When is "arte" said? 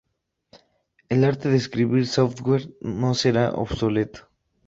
1.23-1.49